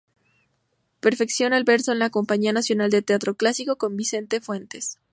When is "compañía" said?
2.09-2.51